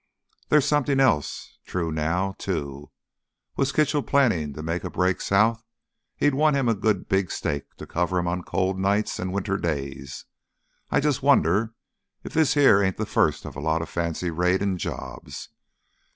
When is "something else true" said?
0.65-1.91